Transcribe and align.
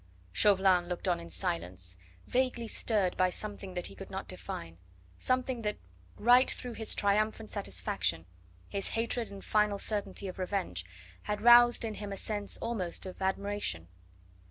Chauvelin 0.31 0.87
looked 0.87 1.07
on 1.07 1.19
in 1.19 1.29
silence, 1.29 1.95
vaguely 2.25 2.67
stirred 2.67 3.15
by 3.17 3.29
something 3.29 3.75
that 3.75 3.85
he 3.85 3.93
could 3.93 4.09
not 4.09 4.27
define, 4.27 4.79
something 5.19 5.61
that 5.61 5.77
right 6.17 6.49
through 6.49 6.73
his 6.73 6.95
triumphant 6.95 7.51
satisfaction, 7.51 8.25
his 8.67 8.87
hatred 8.97 9.29
and 9.29 9.45
final 9.45 9.77
certainty 9.77 10.27
of 10.27 10.39
revenge, 10.39 10.85
had 11.25 11.41
roused 11.41 11.85
in 11.85 11.93
him 11.93 12.11
a 12.11 12.17
sense 12.17 12.57
almost 12.57 13.05
of 13.05 13.21
admiration. 13.21 13.89